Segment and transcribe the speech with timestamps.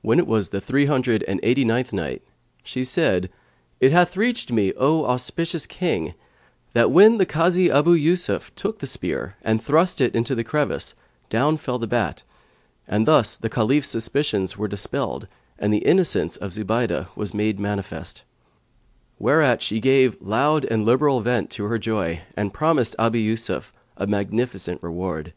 [0.00, 2.22] When it was the Three hundred and Eighty ninth Night
[2.62, 3.30] She said,
[3.80, 6.14] It hath reached me, O auspicious King,
[6.72, 10.94] that when the Kazi Abu Yusuf took the spear and thrust it into the crevice,
[11.30, 12.22] down fell the bat,
[12.86, 15.26] and thus the Caliph's suspicions were dispelled
[15.58, 18.22] and the innocence of Zubaydah was made manifest;
[19.18, 24.06] whereat she gave loud and liberal vent to her joy and promised Abu Yusuf a
[24.06, 25.32] magnificent reward.